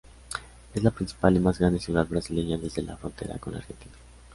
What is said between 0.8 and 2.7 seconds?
la principal y más grande ciudad brasileña